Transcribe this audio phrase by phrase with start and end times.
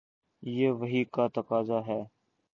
[0.43, 2.01] یہ وحی کا تقاضا ہے۔